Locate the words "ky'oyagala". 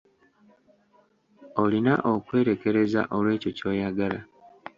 3.57-4.19